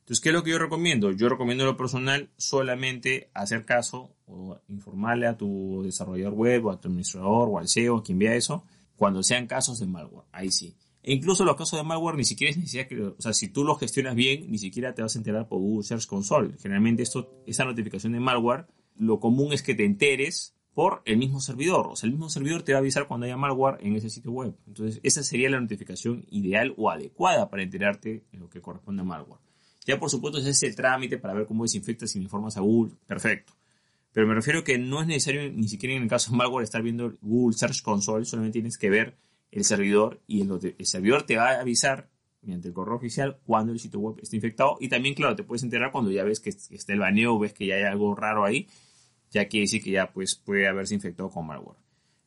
Entonces, 0.07 0.23
¿qué 0.23 0.29
es 0.29 0.35
lo 0.35 0.43
que 0.45 0.51
yo 0.51 0.57
recomiendo? 0.57 1.11
Yo 1.11 1.27
recomiendo 1.27 1.65
lo 1.65 1.75
personal 1.75 2.29
solamente 2.37 3.29
hacer 3.33 3.65
caso 3.65 4.15
o 4.25 4.57
informarle 4.69 5.27
a 5.27 5.35
tu 5.35 5.81
desarrollador 5.83 6.33
web 6.33 6.65
o 6.65 6.71
a 6.71 6.79
tu 6.79 6.87
administrador 6.87 7.49
o 7.51 7.59
al 7.59 7.67
SEO, 7.67 8.03
quien 8.03 8.17
vea 8.17 8.33
eso, 8.33 8.63
cuando 8.95 9.21
sean 9.21 9.47
casos 9.47 9.79
de 9.79 9.85
malware. 9.85 10.25
Ahí 10.31 10.49
sí. 10.49 10.77
E 11.03 11.13
incluso 11.13 11.43
los 11.43 11.57
casos 11.57 11.77
de 11.77 11.83
malware 11.83 12.15
ni 12.15 12.23
siquiera 12.23 12.51
es 12.51 12.57
necesidad 12.57 12.87
que, 12.87 13.01
o 13.01 13.19
sea, 13.19 13.33
si 13.33 13.49
tú 13.49 13.65
los 13.65 13.81
gestionas 13.81 14.15
bien, 14.15 14.49
ni 14.49 14.57
siquiera 14.59 14.95
te 14.95 15.01
vas 15.01 15.13
a 15.13 15.19
enterar 15.19 15.49
por 15.49 15.59
Google 15.59 15.83
Search 15.83 16.05
Console. 16.05 16.53
Generalmente 16.57 17.03
esto, 17.03 17.43
esa 17.45 17.65
notificación 17.65 18.13
de 18.13 18.21
malware, 18.21 18.65
lo 18.95 19.19
común 19.19 19.51
es 19.51 19.61
que 19.61 19.75
te 19.75 19.83
enteres 19.83 20.55
por 20.73 21.01
el 21.03 21.17
mismo 21.17 21.41
servidor. 21.41 21.87
O 21.87 21.97
sea, 21.97 22.07
el 22.07 22.13
mismo 22.13 22.29
servidor 22.29 22.63
te 22.63 22.71
va 22.71 22.77
a 22.77 22.79
avisar 22.79 23.09
cuando 23.09 23.25
haya 23.25 23.35
malware 23.35 23.85
en 23.85 23.97
ese 23.97 24.09
sitio 24.09 24.31
web. 24.31 24.55
Entonces, 24.67 25.01
esa 25.03 25.21
sería 25.21 25.49
la 25.49 25.59
notificación 25.59 26.25
ideal 26.29 26.73
o 26.77 26.89
adecuada 26.89 27.49
para 27.49 27.63
enterarte 27.63 28.23
en 28.31 28.39
lo 28.39 28.49
que 28.49 28.61
corresponde 28.61 29.01
a 29.01 29.05
malware. 29.05 29.46
Ya 29.87 29.99
por 29.99 30.11
supuesto 30.11 30.37
es 30.37 30.45
ese 30.45 30.71
trámite 30.73 31.17
para 31.17 31.33
ver 31.33 31.47
cómo 31.47 31.63
desinfectas 31.63 32.15
y 32.15 32.19
informas 32.19 32.57
a 32.57 32.61
Google, 32.61 32.93
perfecto. 33.07 33.53
Pero 34.13 34.27
me 34.27 34.35
refiero 34.35 34.63
que 34.63 34.77
no 34.77 35.01
es 35.01 35.07
necesario 35.07 35.51
ni 35.51 35.67
siquiera 35.67 35.95
en 35.95 36.03
el 36.03 36.09
caso 36.09 36.31
de 36.31 36.37
malware 36.37 36.63
estar 36.63 36.83
viendo 36.83 37.13
Google 37.21 37.57
Search 37.57 37.81
Console, 37.81 38.25
solamente 38.25 38.59
tienes 38.59 38.77
que 38.77 38.89
ver 38.89 39.17
el 39.51 39.63
servidor 39.63 40.21
y 40.27 40.41
el, 40.41 40.85
servidor 40.85 41.23
te 41.23 41.37
va 41.37 41.51
a 41.51 41.61
avisar 41.61 42.09
mediante 42.41 42.67
el 42.67 42.73
correo 42.73 42.95
oficial 42.95 43.39
cuando 43.45 43.73
el 43.73 43.79
sitio 43.79 43.99
web 43.99 44.17
está 44.21 44.35
infectado 44.35 44.77
y 44.79 44.89
también, 44.89 45.15
claro, 45.15 45.35
te 45.35 45.43
puedes 45.43 45.63
enterar 45.63 45.91
cuando 45.91 46.11
ya 46.11 46.23
ves 46.23 46.39
que, 46.39 46.49
está 46.49 46.93
el 46.93 46.99
baneo, 46.99 47.39
ves 47.39 47.53
que 47.53 47.65
ya 47.65 47.75
hay 47.75 47.83
algo 47.83 48.13
raro 48.13 48.45
ahí 48.45 48.67
ya 49.31 49.47
quiere 49.47 49.63
decir 49.63 49.83
que 49.83 49.91
ya 49.91 50.11
pues, 50.11 50.35
puede 50.35 50.67
haberse 50.67 50.95
infectado 50.95 51.29
con 51.29 51.45
malware. 51.45 51.77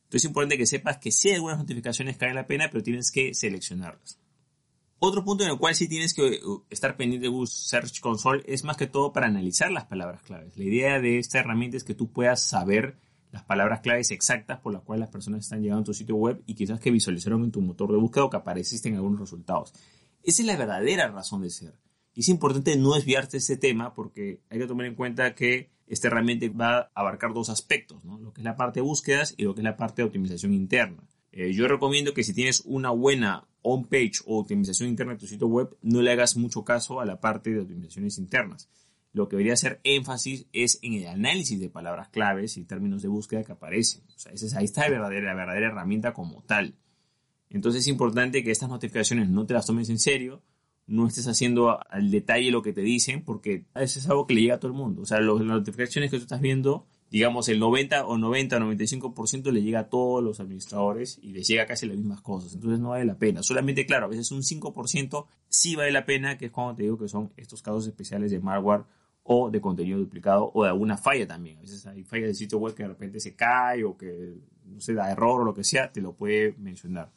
Entonces 0.03 0.25
es 0.25 0.25
importante 0.25 0.57
que 0.57 0.65
sepas 0.65 0.97
que 0.97 1.11
sí 1.11 1.29
hay 1.29 1.35
algunas 1.35 1.57
notificaciones 1.57 2.17
que 2.17 2.25
valen 2.25 2.35
la 2.35 2.47
pena, 2.47 2.69
pero 2.69 2.83
tienes 2.83 3.11
que 3.11 3.33
seleccionarlas. 3.33 4.19
Otro 5.03 5.25
punto 5.25 5.43
en 5.43 5.49
el 5.49 5.57
cual 5.57 5.73
sí 5.73 5.87
tienes 5.87 6.13
que 6.13 6.45
uh, 6.45 6.63
estar 6.69 6.95
pendiente 6.95 7.25
de 7.25 7.31
Google 7.31 7.47
Search 7.47 8.01
Console 8.01 8.43
es 8.45 8.63
más 8.63 8.77
que 8.77 8.85
todo 8.85 9.11
para 9.11 9.25
analizar 9.25 9.71
las 9.71 9.85
palabras 9.85 10.21
claves. 10.21 10.55
La 10.55 10.63
idea 10.63 10.99
de 10.99 11.17
esta 11.17 11.39
herramienta 11.39 11.75
es 11.75 11.83
que 11.83 11.95
tú 11.95 12.11
puedas 12.11 12.43
saber 12.43 12.99
las 13.31 13.43
palabras 13.43 13.79
claves 13.79 14.11
exactas 14.11 14.59
por 14.59 14.73
las 14.73 14.83
cuales 14.83 14.99
las 14.99 15.09
personas 15.09 15.43
están 15.43 15.63
llegando 15.63 15.81
a 15.81 15.85
tu 15.85 15.95
sitio 15.95 16.17
web 16.17 16.43
y 16.45 16.53
quizás 16.53 16.79
que 16.79 16.91
visualizaron 16.91 17.43
en 17.43 17.51
tu 17.51 17.61
motor 17.61 17.91
de 17.91 17.97
búsqueda 17.97 18.25
o 18.25 18.29
que 18.29 18.37
apareciste 18.37 18.89
en 18.89 18.95
algunos 18.95 19.19
resultados. 19.19 19.73
Esa 20.21 20.43
es 20.43 20.45
la 20.45 20.55
verdadera 20.55 21.07
razón 21.07 21.41
de 21.41 21.49
ser. 21.49 21.73
Y 22.13 22.19
es 22.19 22.29
importante 22.29 22.75
no 22.75 22.93
desviarte 22.93 23.31
de 23.31 23.37
este 23.39 23.57
tema 23.57 23.95
porque 23.95 24.43
hay 24.51 24.59
que 24.59 24.67
tomar 24.67 24.85
en 24.85 24.93
cuenta 24.93 25.33
que 25.33 25.71
esta 25.87 26.09
herramienta 26.09 26.45
va 26.49 26.77
a 26.77 26.91
abarcar 26.93 27.33
dos 27.33 27.49
aspectos, 27.49 28.03
lo 28.05 28.33
que 28.33 28.41
es 28.41 28.45
la 28.45 28.55
parte 28.55 28.81
de 28.81 28.85
búsquedas 28.85 29.33
y 29.35 29.45
lo 29.45 29.55
que 29.55 29.61
es 29.61 29.65
la 29.65 29.77
parte 29.77 30.03
de 30.03 30.07
optimización 30.09 30.53
interna. 30.53 31.07
Eh, 31.31 31.53
yo 31.53 31.67
recomiendo 31.67 32.13
que 32.13 32.23
si 32.23 32.35
tienes 32.35 32.61
una 32.65 32.91
buena 32.91 33.47
on-page 33.63 34.19
o 34.25 34.39
optimización 34.39 34.89
interna 34.89 35.13
de 35.13 35.19
tu 35.19 35.27
sitio 35.27 35.47
web, 35.47 35.75
no 35.81 36.01
le 36.01 36.11
hagas 36.11 36.37
mucho 36.37 36.63
caso 36.63 36.99
a 36.99 37.05
la 37.05 37.19
parte 37.19 37.51
de 37.51 37.61
optimizaciones 37.61 38.17
internas. 38.17 38.69
Lo 39.13 39.27
que 39.27 39.35
debería 39.35 39.53
hacer 39.53 39.81
énfasis 39.83 40.45
es 40.53 40.79
en 40.81 40.93
el 40.93 41.07
análisis 41.07 41.59
de 41.59 41.69
palabras 41.69 42.09
claves 42.09 42.57
y 42.57 42.63
términos 42.63 43.01
de 43.01 43.09
búsqueda 43.09 43.43
que 43.43 43.51
aparecen. 43.51 44.03
O 44.15 44.19
sea, 44.19 44.31
ahí 44.57 44.65
está 44.65 44.83
la 44.83 44.89
verdadera, 44.89 45.33
verdadera 45.33 45.67
herramienta 45.67 46.13
como 46.13 46.43
tal. 46.43 46.75
Entonces 47.49 47.81
es 47.81 47.87
importante 47.87 48.43
que 48.43 48.51
estas 48.51 48.69
notificaciones 48.69 49.29
no 49.29 49.45
te 49.45 49.53
las 49.53 49.65
tomes 49.65 49.89
en 49.89 49.99
serio, 49.99 50.41
no 50.87 51.07
estés 51.07 51.27
haciendo 51.27 51.79
al 51.89 52.09
detalle 52.09 52.51
lo 52.51 52.61
que 52.61 52.73
te 52.73 52.81
dicen, 52.81 53.23
porque 53.23 53.65
eso 53.75 53.99
es 53.99 54.09
algo 54.09 54.25
que 54.25 54.33
le 54.33 54.41
llega 54.41 54.55
a 54.55 54.59
todo 54.59 54.71
el 54.71 54.77
mundo. 54.77 55.01
O 55.01 55.05
sea, 55.05 55.19
las 55.19 55.41
notificaciones 55.41 56.09
que 56.09 56.17
tú 56.17 56.23
estás 56.23 56.41
viendo, 56.41 56.87
digamos 57.11 57.49
el 57.49 57.59
90 57.59 58.05
o 58.05 58.17
90 58.17 58.55
o 58.55 58.59
95% 58.59 59.51
le 59.51 59.61
llega 59.61 59.81
a 59.81 59.89
todos 59.89 60.23
los 60.23 60.39
administradores 60.39 61.19
y 61.21 61.33
les 61.33 61.45
llega 61.45 61.65
casi 61.65 61.85
las 61.85 61.97
mismas 61.97 62.21
cosas. 62.21 62.53
Entonces 62.55 62.79
no 62.79 62.89
vale 62.89 63.03
la 63.03 63.17
pena. 63.17 63.43
Solamente, 63.43 63.85
claro, 63.85 64.05
a 64.05 64.09
veces 64.09 64.31
un 64.31 64.41
5% 64.41 65.25
sí 65.49 65.75
vale 65.75 65.91
la 65.91 66.05
pena, 66.05 66.37
que 66.37 66.45
es 66.45 66.51
cuando 66.51 66.75
te 66.75 66.83
digo 66.83 66.97
que 66.97 67.09
son 67.09 67.33
estos 67.35 67.61
casos 67.61 67.85
especiales 67.85 68.31
de 68.31 68.39
malware 68.39 68.85
o 69.23 69.51
de 69.51 69.59
contenido 69.59 69.99
duplicado 69.99 70.51
o 70.53 70.63
de 70.63 70.69
alguna 70.69 70.97
falla 70.97 71.27
también. 71.27 71.57
A 71.57 71.61
veces 71.61 71.85
hay 71.85 72.03
fallas 72.05 72.29
de 72.29 72.33
sitio 72.33 72.59
web 72.59 72.73
que 72.73 72.83
de 72.83 72.89
repente 72.89 73.19
se 73.19 73.35
cae 73.35 73.83
o 73.83 73.97
que 73.97 74.35
no 74.65 74.79
se 74.79 74.93
da 74.93 75.11
error 75.11 75.41
o 75.41 75.43
lo 75.43 75.53
que 75.53 75.65
sea, 75.65 75.91
te 75.91 75.99
lo 75.99 76.13
puede 76.13 76.55
mencionar. 76.59 77.11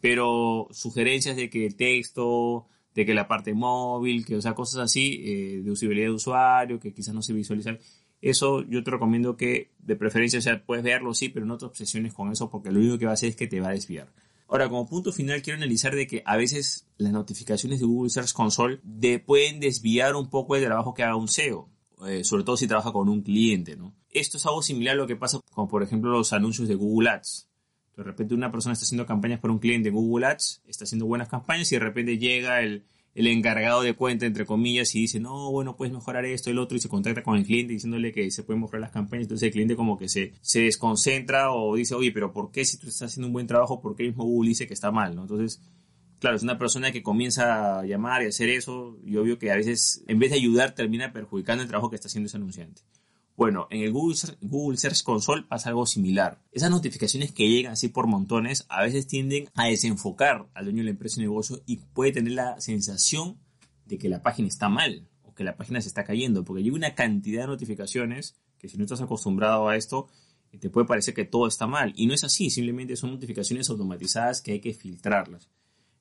Pero 0.00 0.68
sugerencias 0.70 1.36
de 1.36 1.50
que 1.50 1.66
el 1.66 1.76
texto, 1.76 2.66
de 2.94 3.04
que 3.04 3.12
la 3.12 3.28
parte 3.28 3.52
móvil, 3.52 4.24
que 4.24 4.36
o 4.36 4.40
sea, 4.40 4.54
cosas 4.54 4.80
así, 4.80 5.22
eh, 5.24 5.60
de 5.62 5.70
usabilidad 5.70 6.06
de 6.06 6.14
usuario, 6.14 6.80
que 6.80 6.94
quizás 6.94 7.14
no 7.14 7.20
se 7.20 7.34
visualiza. 7.34 7.76
Eso 8.20 8.62
yo 8.62 8.82
te 8.82 8.90
recomiendo 8.90 9.36
que 9.36 9.70
de 9.78 9.96
preferencia, 9.96 10.38
o 10.38 10.42
sea, 10.42 10.64
puedes 10.64 10.84
verlo, 10.84 11.14
sí, 11.14 11.28
pero 11.28 11.46
no 11.46 11.58
te 11.58 11.66
obsesiones 11.66 12.14
con 12.14 12.32
eso 12.32 12.50
porque 12.50 12.70
lo 12.70 12.80
único 12.80 12.98
que 12.98 13.04
va 13.04 13.12
a 13.12 13.14
hacer 13.14 13.28
es 13.28 13.36
que 13.36 13.46
te 13.46 13.60
va 13.60 13.68
a 13.68 13.72
desviar. 13.72 14.12
Ahora, 14.48 14.68
como 14.68 14.86
punto 14.86 15.12
final, 15.12 15.42
quiero 15.42 15.56
analizar 15.56 15.94
de 15.94 16.06
que 16.06 16.22
a 16.24 16.36
veces 16.36 16.86
las 16.98 17.12
notificaciones 17.12 17.80
de 17.80 17.86
Google 17.86 18.10
Search 18.10 18.32
Console 18.32 18.80
pueden 19.26 19.60
desviar 19.60 20.14
un 20.14 20.30
poco 20.30 20.56
el 20.56 20.64
trabajo 20.64 20.94
que 20.94 21.02
haga 21.02 21.16
un 21.16 21.28
SEO, 21.28 21.68
eh, 22.06 22.22
sobre 22.22 22.44
todo 22.44 22.56
si 22.56 22.68
trabaja 22.68 22.92
con 22.92 23.08
un 23.08 23.22
cliente, 23.22 23.76
¿no? 23.76 23.94
Esto 24.10 24.36
es 24.36 24.46
algo 24.46 24.62
similar 24.62 24.94
a 24.94 24.98
lo 24.98 25.06
que 25.06 25.16
pasa 25.16 25.40
con, 25.52 25.68
por 25.68 25.82
ejemplo, 25.82 26.10
los 26.10 26.32
anuncios 26.32 26.68
de 26.68 26.76
Google 26.76 27.10
Ads. 27.10 27.48
De 27.96 28.02
repente 28.02 28.34
una 28.34 28.52
persona 28.52 28.74
está 28.74 28.84
haciendo 28.84 29.06
campañas 29.06 29.40
para 29.40 29.52
un 29.52 29.58
cliente 29.58 29.88
en 29.88 29.94
Google 29.94 30.26
Ads, 30.26 30.62
está 30.66 30.84
haciendo 30.84 31.06
buenas 31.06 31.28
campañas 31.28 31.72
y 31.72 31.76
de 31.76 31.80
repente 31.80 32.18
llega 32.18 32.60
el, 32.60 32.84
el 33.16 33.28
encargado 33.28 33.80
de 33.80 33.94
cuenta, 33.94 34.26
entre 34.26 34.44
comillas, 34.44 34.94
y 34.94 35.00
dice, 35.00 35.18
no, 35.18 35.50
bueno, 35.50 35.74
puedes 35.74 35.92
mejorar 35.92 36.26
esto, 36.26 36.50
el 36.50 36.58
otro, 36.58 36.76
y 36.76 36.80
se 36.80 36.90
contacta 36.90 37.22
con 37.22 37.38
el 37.38 37.46
cliente 37.46 37.72
diciéndole 37.72 38.12
que 38.12 38.30
se 38.30 38.42
pueden 38.42 38.60
mejorar 38.60 38.82
las 38.82 38.90
campañas. 38.90 39.24
Entonces 39.24 39.46
el 39.46 39.52
cliente 39.52 39.74
como 39.74 39.96
que 39.96 40.10
se, 40.10 40.34
se 40.42 40.60
desconcentra 40.60 41.50
o 41.50 41.76
dice, 41.76 41.94
oye, 41.94 42.12
pero 42.12 42.34
¿por 42.34 42.50
qué 42.50 42.66
si 42.66 42.76
tú 42.76 42.88
estás 42.88 43.10
haciendo 43.10 43.28
un 43.28 43.32
buen 43.32 43.46
trabajo, 43.46 43.80
por 43.80 43.96
qué 43.96 44.04
mismo 44.04 44.24
Google 44.24 44.50
dice 44.50 44.66
que 44.66 44.74
está 44.74 44.90
mal? 44.90 45.18
Entonces, 45.18 45.62
claro, 46.20 46.36
es 46.36 46.42
una 46.42 46.58
persona 46.58 46.92
que 46.92 47.02
comienza 47.02 47.78
a 47.78 47.86
llamar 47.86 48.22
y 48.22 48.26
hacer 48.26 48.50
eso, 48.50 48.98
y 49.02 49.16
obvio 49.16 49.38
que 49.38 49.50
a 49.50 49.56
veces, 49.56 50.04
en 50.08 50.18
vez 50.18 50.30
de 50.30 50.36
ayudar, 50.36 50.74
termina 50.74 51.14
perjudicando 51.14 51.62
el 51.62 51.68
trabajo 51.70 51.88
que 51.88 51.96
está 51.96 52.08
haciendo 52.08 52.26
ese 52.26 52.36
anunciante. 52.36 52.82
Bueno, 53.36 53.68
en 53.70 53.82
el 53.82 53.92
Google, 53.92 54.78
Search 54.78 55.02
Console 55.02 55.42
pasa 55.42 55.68
algo 55.68 55.84
similar. 55.84 56.40
Esas 56.52 56.70
notificaciones 56.70 57.32
que 57.32 57.46
llegan 57.46 57.72
así 57.72 57.88
por 57.88 58.06
montones 58.06 58.64
a 58.70 58.82
veces 58.82 59.06
tienden 59.06 59.50
a 59.54 59.66
desenfocar 59.66 60.46
al 60.54 60.64
dueño 60.64 60.78
de 60.78 60.84
la 60.84 60.90
empresa 60.90 61.20
y 61.20 61.24
negocio 61.24 61.62
y 61.66 61.76
puede 61.76 62.12
tener 62.12 62.32
la 62.32 62.58
sensación 62.62 63.36
de 63.84 63.98
que 63.98 64.08
la 64.08 64.22
página 64.22 64.48
está 64.48 64.70
mal 64.70 65.06
o 65.22 65.34
que 65.34 65.44
la 65.44 65.56
página 65.56 65.82
se 65.82 65.88
está 65.88 66.04
cayendo, 66.04 66.44
porque 66.44 66.62
llega 66.62 66.76
una 66.76 66.94
cantidad 66.94 67.42
de 67.42 67.48
notificaciones 67.48 68.36
que 68.58 68.68
si 68.68 68.78
no 68.78 68.84
estás 68.84 69.02
acostumbrado 69.02 69.68
a 69.68 69.76
esto, 69.76 70.08
te 70.58 70.70
puede 70.70 70.86
parecer 70.86 71.12
que 71.12 71.26
todo 71.26 71.46
está 71.46 71.66
mal. 71.66 71.92
Y 71.94 72.06
no 72.06 72.14
es 72.14 72.24
así, 72.24 72.48
simplemente 72.48 72.96
son 72.96 73.10
notificaciones 73.10 73.68
automatizadas 73.68 74.40
que 74.40 74.52
hay 74.52 74.60
que 74.60 74.72
filtrarlas. 74.72 75.50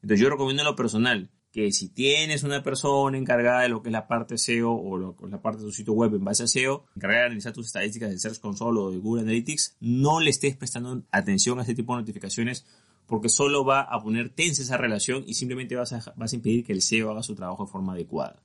Entonces 0.02 0.22
yo 0.22 0.30
recomiendo 0.30 0.62
en 0.62 0.68
lo 0.70 0.76
personal 0.78 1.30
que 1.56 1.72
si 1.72 1.88
tienes 1.88 2.44
una 2.44 2.62
persona 2.62 3.18
encargada 3.18 3.62
de 3.62 3.70
lo 3.70 3.82
que 3.82 3.88
es 3.88 3.94
la 3.94 4.10
parte 4.10 4.38
SEO 4.38 4.74
o 4.74 4.98
lo, 4.98 5.16
la 5.30 5.42
parte 5.42 5.62
de 5.62 5.68
tu 5.68 5.72
sitio 5.72 5.94
web 5.94 6.14
en 6.14 6.26
base 6.26 6.44
a 6.44 6.48
SEO, 6.48 6.84
encargada 6.98 7.22
de 7.22 7.26
analizar 7.28 7.54
tus 7.54 7.68
estadísticas 7.68 8.10
de 8.10 8.20
Search 8.20 8.42
Console 8.42 8.78
o 8.78 8.92
de 8.92 8.98
Google 8.98 9.22
Analytics, 9.22 9.78
no 9.80 10.20
le 10.20 10.32
estés 10.32 10.58
prestando 10.58 11.04
atención 11.12 11.58
a 11.58 11.62
este 11.62 11.74
tipo 11.74 11.94
de 11.96 12.02
notificaciones 12.02 12.66
porque 13.08 13.30
solo 13.30 13.64
va 13.64 13.84
a 13.84 14.04
poner 14.04 14.32
tensa 14.32 14.64
esa 14.64 14.76
relación 14.76 15.24
y 15.26 15.36
simplemente 15.36 15.78
vas 15.78 15.94
a, 15.94 16.14
vas 16.18 16.34
a 16.34 16.36
impedir 16.36 16.66
que 16.66 16.74
el 16.74 16.82
SEO 16.82 17.12
haga 17.12 17.24
su 17.24 17.36
trabajo 17.36 17.64
de 17.64 17.72
forma 17.72 17.94
adecuada. 17.94 18.44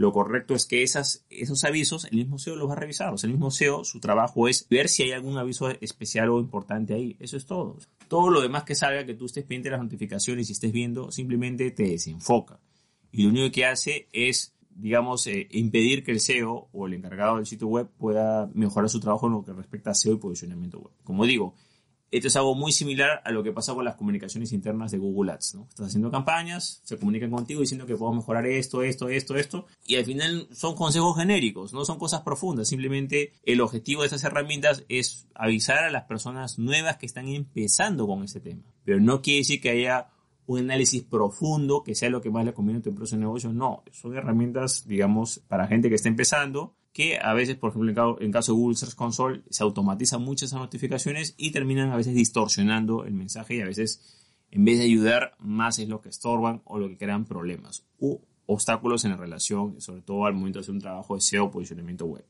Lo 0.00 0.12
correcto 0.12 0.54
es 0.54 0.64
que 0.64 0.82
esos 0.82 1.64
avisos 1.64 2.06
el 2.06 2.16
mismo 2.16 2.38
SEO 2.38 2.56
los 2.56 2.70
va 2.70 2.72
a 2.72 2.76
revisar. 2.76 3.12
O 3.12 3.18
sea, 3.18 3.28
el 3.28 3.34
mismo 3.34 3.50
SEO, 3.50 3.84
su 3.84 4.00
trabajo 4.00 4.48
es 4.48 4.66
ver 4.66 4.88
si 4.88 5.02
hay 5.02 5.12
algún 5.12 5.36
aviso 5.36 5.68
especial 5.68 6.30
o 6.30 6.40
importante 6.40 6.94
ahí. 6.94 7.18
Eso 7.20 7.36
es 7.36 7.44
todo. 7.44 7.76
Todo 8.08 8.30
lo 8.30 8.40
demás 8.40 8.64
que 8.64 8.74
salga, 8.74 9.04
que 9.04 9.12
tú 9.12 9.26
estés 9.26 9.44
pendiente 9.44 9.68
las 9.68 9.82
notificaciones 9.82 10.48
y 10.48 10.52
estés 10.52 10.72
viendo, 10.72 11.12
simplemente 11.12 11.70
te 11.72 11.82
desenfoca. 11.82 12.58
Y 13.12 13.24
lo 13.24 13.28
único 13.28 13.52
que 13.52 13.66
hace 13.66 14.08
es, 14.14 14.54
digamos, 14.70 15.26
eh, 15.26 15.48
impedir 15.50 16.02
que 16.02 16.12
el 16.12 16.20
SEO 16.20 16.70
o 16.72 16.86
el 16.86 16.94
encargado 16.94 17.36
del 17.36 17.44
sitio 17.44 17.68
web 17.68 17.90
pueda 17.98 18.48
mejorar 18.54 18.88
su 18.88 19.00
trabajo 19.00 19.26
en 19.26 19.34
lo 19.34 19.44
que 19.44 19.52
respecta 19.52 19.90
a 19.90 19.94
SEO 19.94 20.14
y 20.14 20.16
posicionamiento 20.16 20.78
web. 20.78 20.94
Como 21.04 21.26
digo, 21.26 21.54
esto 22.10 22.28
es 22.28 22.36
algo 22.36 22.54
muy 22.54 22.72
similar 22.72 23.22
a 23.24 23.30
lo 23.30 23.42
que 23.42 23.52
pasa 23.52 23.74
con 23.74 23.84
las 23.84 23.96
comunicaciones 23.96 24.52
internas 24.52 24.90
de 24.90 24.98
Google 24.98 25.32
Ads, 25.32 25.54
¿no? 25.54 25.66
Estás 25.68 25.88
haciendo 25.88 26.10
campañas, 26.10 26.80
se 26.84 26.98
comunican 26.98 27.30
contigo 27.30 27.60
diciendo 27.60 27.86
que 27.86 27.96
podemos 27.96 28.16
mejorar 28.16 28.46
esto, 28.46 28.82
esto, 28.82 29.08
esto, 29.08 29.36
esto, 29.36 29.66
y 29.86 29.96
al 29.96 30.04
final 30.04 30.48
son 30.52 30.74
consejos 30.74 31.16
genéricos, 31.16 31.72
no 31.72 31.84
son 31.84 31.98
cosas 31.98 32.22
profundas, 32.22 32.68
simplemente 32.68 33.32
el 33.44 33.60
objetivo 33.60 34.02
de 34.02 34.06
estas 34.06 34.24
herramientas 34.24 34.84
es 34.88 35.28
avisar 35.34 35.84
a 35.84 35.90
las 35.90 36.04
personas 36.04 36.58
nuevas 36.58 36.96
que 36.96 37.06
están 37.06 37.28
empezando 37.28 38.06
con 38.06 38.24
este 38.24 38.40
tema. 38.40 38.62
Pero 38.84 39.00
no 39.00 39.22
quiere 39.22 39.38
decir 39.38 39.60
que 39.60 39.70
haya 39.70 40.08
un 40.46 40.58
análisis 40.58 41.04
profundo 41.04 41.84
que 41.84 41.94
sea 41.94 42.10
lo 42.10 42.20
que 42.20 42.30
más 42.30 42.44
le 42.44 42.52
conviene 42.52 42.80
a 42.80 42.82
tu 42.82 42.90
empresa 42.90 43.14
de 43.14 43.20
negocio, 43.20 43.52
no, 43.52 43.84
son 43.92 44.16
herramientas, 44.16 44.86
digamos, 44.86 45.40
para 45.46 45.68
gente 45.68 45.88
que 45.88 45.94
está 45.94 46.08
empezando 46.08 46.74
que 46.92 47.18
a 47.18 47.34
veces, 47.34 47.56
por 47.56 47.70
ejemplo, 47.70 48.20
en 48.20 48.32
caso 48.32 48.52
de 48.52 48.58
Google 48.58 48.76
Search 48.76 48.94
Console, 48.94 49.42
se 49.48 49.62
automatizan 49.62 50.22
muchas 50.22 50.52
notificaciones 50.52 51.34
y 51.36 51.52
terminan 51.52 51.90
a 51.90 51.96
veces 51.96 52.14
distorsionando 52.14 53.04
el 53.04 53.14
mensaje 53.14 53.56
y 53.56 53.60
a 53.60 53.66
veces, 53.66 54.18
en 54.50 54.64
vez 54.64 54.78
de 54.78 54.84
ayudar, 54.84 55.36
más 55.38 55.78
es 55.78 55.88
lo 55.88 56.00
que 56.00 56.08
estorban 56.08 56.62
o 56.64 56.78
lo 56.78 56.88
que 56.88 56.96
crean 56.96 57.24
problemas 57.24 57.84
u 57.98 58.18
obstáculos 58.46 59.04
en 59.04 59.12
la 59.12 59.16
relación, 59.16 59.80
sobre 59.80 60.02
todo 60.02 60.26
al 60.26 60.34
momento 60.34 60.58
de 60.58 60.62
hacer 60.62 60.74
un 60.74 60.80
trabajo 60.80 61.14
de 61.14 61.20
SEO 61.20 61.44
o 61.44 61.50
posicionamiento 61.50 62.06
web. 62.06 62.24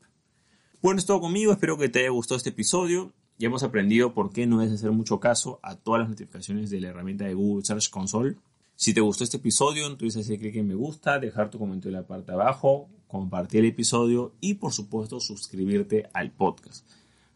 Bueno, 0.81 0.99
es 0.99 1.05
todo 1.05 1.21
conmigo, 1.21 1.51
espero 1.51 1.77
que 1.77 1.89
te 1.89 1.99
haya 1.99 2.09
gustado 2.09 2.37
este 2.37 2.49
episodio. 2.49 3.11
Ya 3.39 3.47
hemos 3.47 3.63
aprendido 3.63 4.13
por 4.13 4.31
qué 4.31 4.45
no 4.45 4.59
debes 4.59 4.75
hacer 4.75 4.91
mucho 4.91 5.19
caso 5.19 5.59
a 5.63 5.75
todas 5.75 6.01
las 6.01 6.09
notificaciones 6.09 6.69
de 6.69 6.79
la 6.79 6.89
herramienta 6.89 7.25
de 7.25 7.33
Google 7.33 7.65
Search 7.65 7.89
Console. 7.89 8.37
Si 8.75 8.93
te 8.93 9.01
gustó 9.01 9.23
este 9.23 9.37
episodio, 9.37 9.87
entonces 9.87 10.25
hacer 10.25 10.39
clic 10.39 10.55
en 10.55 10.67
me 10.67 10.75
gusta, 10.75 11.17
dejar 11.17 11.49
tu 11.49 11.57
comentario 11.57 11.97
en 11.97 12.01
la 12.01 12.07
parte 12.07 12.31
de 12.31 12.41
abajo, 12.41 12.89
compartir 13.11 13.59
el 13.59 13.67
episodio 13.67 14.33
y 14.41 14.55
por 14.55 14.73
supuesto 14.73 15.19
suscribirte 15.19 16.09
al 16.13 16.31
podcast. 16.31 16.87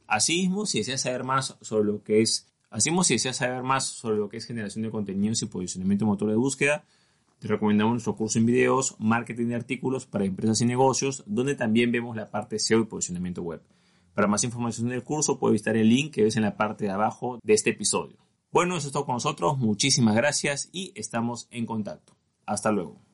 Asimismo, 0.07 0.65
si 0.65 0.79
deseas 0.79 1.01
saber 1.01 1.23
más 1.23 1.57
sobre 1.61 1.85
lo 1.85 2.03
que 2.03 2.21
es 2.21 2.47
Asimismo, 2.75 3.05
si 3.05 3.13
deseas 3.13 3.37
saber 3.37 3.63
más 3.63 3.85
sobre 3.85 4.17
lo 4.17 4.27
que 4.27 4.35
es 4.35 4.45
generación 4.45 4.83
de 4.83 4.91
contenidos 4.91 5.41
y 5.41 5.45
posicionamiento 5.45 6.05
motor 6.05 6.29
de 6.29 6.35
búsqueda, 6.35 6.83
te 7.39 7.47
recomendamos 7.47 7.93
nuestro 7.93 8.17
curso 8.17 8.37
en 8.37 8.45
videos, 8.45 8.97
marketing 8.99 9.47
de 9.47 9.55
artículos 9.55 10.05
para 10.05 10.25
empresas 10.25 10.59
y 10.59 10.65
negocios, 10.65 11.23
donde 11.25 11.55
también 11.55 11.93
vemos 11.93 12.17
la 12.17 12.29
parte 12.29 12.59
SEO 12.59 12.81
y 12.81 12.85
posicionamiento 12.85 13.43
web. 13.43 13.61
Para 14.13 14.27
más 14.27 14.43
información 14.43 14.89
del 14.89 15.03
curso, 15.03 15.39
puedes 15.39 15.53
visitar 15.53 15.77
el 15.77 15.87
link 15.87 16.13
que 16.13 16.23
ves 16.23 16.35
en 16.35 16.43
la 16.43 16.57
parte 16.57 16.83
de 16.83 16.91
abajo 16.91 17.39
de 17.41 17.53
este 17.53 17.69
episodio. 17.69 18.17
Bueno, 18.51 18.75
eso 18.75 18.87
es 18.87 18.93
todo 18.93 19.05
con 19.05 19.15
nosotros. 19.15 19.57
Muchísimas 19.57 20.15
gracias 20.15 20.67
y 20.73 20.91
estamos 20.95 21.47
en 21.51 21.65
contacto. 21.65 22.17
Hasta 22.45 22.73
luego. 22.73 22.99